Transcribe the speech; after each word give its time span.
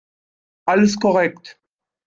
Alles 0.65 0.97
korrekt. 0.97 1.59